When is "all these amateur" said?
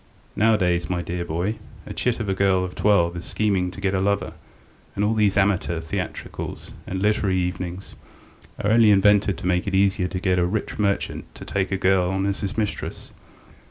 5.05-5.79